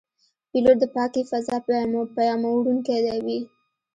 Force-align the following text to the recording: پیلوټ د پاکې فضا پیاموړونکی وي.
پیلوټ 0.49 0.77
د 0.81 0.83
پاکې 0.95 1.21
فضا 1.29 1.55
پیاموړونکی 2.17 2.97
وي. 3.25 3.39